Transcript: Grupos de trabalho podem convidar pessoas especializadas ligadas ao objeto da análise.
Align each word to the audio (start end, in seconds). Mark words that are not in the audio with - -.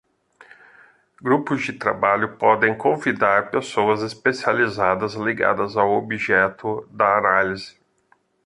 Grupos 1.21 1.61
de 1.63 1.73
trabalho 1.73 2.35
podem 2.35 2.75
convidar 2.75 3.51
pessoas 3.51 4.01
especializadas 4.01 5.13
ligadas 5.13 5.77
ao 5.77 5.91
objeto 5.91 6.87
da 6.91 7.19
análise. 7.19 7.79